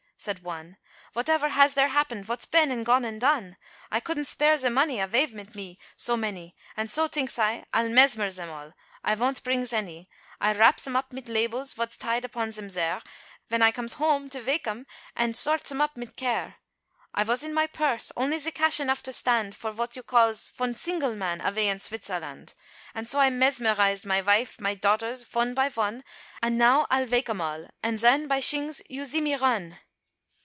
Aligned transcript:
said 0.23 0.43
one, 0.43 0.77
"Votever 1.15 1.49
has 1.49 1.73
there 1.73 1.87
happened, 1.87 2.25
vots 2.25 2.45
been, 2.45 2.69
and 2.69 2.85
gone, 2.85 3.03
and 3.03 3.19
done? 3.19 3.57
I 3.89 3.99
could'nt 3.99 4.27
spare 4.27 4.55
ze 4.55 4.69
money, 4.69 4.99
avay 5.01 5.25
mit 5.25 5.55
me, 5.55 5.79
so 5.95 6.15
many, 6.15 6.55
And 6.77 6.91
so 6.91 7.07
tinks 7.07 7.39
I, 7.39 7.65
I'll 7.73 7.89
mesmer 7.89 8.29
zem 8.29 8.47
all, 8.51 8.73
I 9.03 9.15
vont 9.15 9.41
brings 9.43 9.73
any, 9.73 10.07
I 10.39 10.53
wraps 10.53 10.85
'em 10.85 10.95
up 10.95 11.11
mit 11.11 11.27
labels, 11.27 11.73
vots 11.73 11.97
tied 11.97 12.23
upon 12.23 12.51
zem 12.51 12.69
zare, 12.69 13.01
Ven 13.49 13.63
I 13.63 13.71
comes 13.71 13.95
home, 13.95 14.29
to 14.29 14.41
vake 14.41 14.67
'em, 14.67 14.85
and 15.15 15.35
sorts 15.35 15.71
'em 15.71 15.81
up 15.81 15.97
mit 15.97 16.15
care. 16.15 16.57
I 17.15 17.23
vos 17.23 17.41
in 17.41 17.51
my 17.51 17.65
purse, 17.65 18.11
only 18.15 18.37
ze 18.37 18.51
cash 18.51 18.79
enough 18.79 19.01
to 19.01 19.11
stand, 19.13 19.55
For 19.55 19.71
vot 19.71 19.95
you 19.95 20.03
calls, 20.03 20.49
von 20.49 20.75
single 20.75 21.15
man, 21.15 21.41
avay 21.41 21.67
in 21.67 21.79
Svitzerland. 21.79 22.53
And 22.93 23.09
so 23.09 23.19
I 23.19 23.31
mesmerised 23.31 24.05
my 24.05 24.21
vife, 24.21 24.61
my 24.61 24.75
daughters, 24.75 25.23
von 25.23 25.55
by 25.55 25.67
von, 25.69 26.03
And 26.43 26.59
now 26.59 26.85
I'll 26.91 27.07
vake 27.07 27.27
'em 27.27 27.41
all, 27.41 27.67
and 27.81 27.97
zen, 27.97 28.27
by 28.27 28.39
shings, 28.39 28.83
you 28.87 29.05
zee 29.05 29.19
me 29.21 29.33
run!" 29.35 29.79